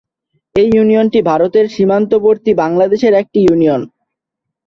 [0.55, 3.81] এই ইউনিয়নটি ভারতের সীমান্তবর্তী বাংলাদেশের একটি ইউনিয়ন।